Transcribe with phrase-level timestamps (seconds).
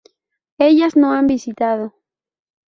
[0.57, 1.93] Ellas no han visitado